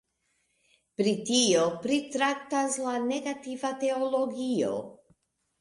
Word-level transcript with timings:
Pri 1.01 1.13
tio 1.27 1.67
pritraktas 1.83 2.79
la 2.87 2.97
negativa 3.13 3.75
teologio. 3.85 4.77